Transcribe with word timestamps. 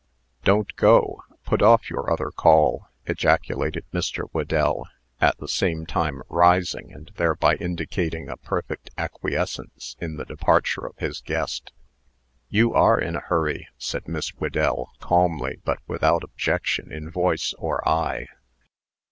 "Don't 0.43 0.75
go. 0.77 1.21
Put 1.45 1.61
off 1.61 1.87
your 1.91 2.11
other 2.11 2.31
call," 2.31 2.87
ejaculated 3.05 3.85
Mr. 3.93 4.23
"Whedell, 4.31 4.87
at 5.19 5.37
the 5.37 5.47
same 5.47 5.85
time 5.85 6.23
rising, 6.27 6.91
and 6.91 7.11
thereby 7.17 7.53
indicating 7.57 8.27
a 8.27 8.35
perfect 8.35 8.89
acquiescence 8.97 9.95
in 10.01 10.17
the 10.17 10.25
departure 10.25 10.87
of 10.87 10.97
his 10.97 11.21
guest. 11.21 11.71
"You 12.49 12.73
are 12.73 12.99
in 12.99 13.15
a 13.15 13.19
hurry," 13.19 13.67
said 13.77 14.07
Miss 14.07 14.29
Whedell, 14.29 14.89
calmly, 14.99 15.59
but 15.63 15.77
without 15.85 16.23
objection 16.23 16.91
in 16.91 17.11
voice 17.11 17.53
or 17.59 17.87
eye. 17.87 18.25